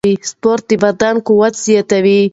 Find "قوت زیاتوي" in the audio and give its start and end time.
1.27-2.21